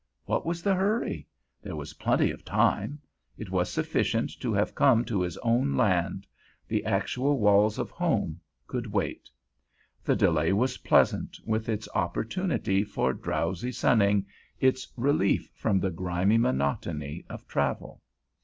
What 0.25 0.47
was 0.47 0.63
the 0.63 0.73
hurry? 0.73 1.27
There 1.61 1.75
was 1.75 1.93
plenty 1.93 2.31
of 2.31 2.43
time. 2.43 2.99
It 3.37 3.51
was 3.51 3.69
sufficient 3.69 4.31
to 4.39 4.51
have 4.51 4.73
come 4.73 5.05
to 5.05 5.21
his 5.21 5.37
own 5.43 5.77
land; 5.77 6.25
the 6.67 6.83
actual 6.85 7.37
walls 7.37 7.77
of 7.77 7.91
home 7.91 8.41
could 8.65 8.87
wait. 8.87 9.29
The 10.03 10.15
delay 10.15 10.53
was 10.53 10.79
pleasant, 10.79 11.37
with 11.45 11.69
its 11.69 11.87
opportunity 11.93 12.83
for 12.83 13.13
drowsy 13.13 13.71
sunning, 13.71 14.25
its 14.59 14.87
relief 14.97 15.51
from 15.53 15.79
the 15.79 15.91
grimy 15.91 16.39
monotony 16.39 17.23
of 17.29 17.47
travel. 17.47 18.01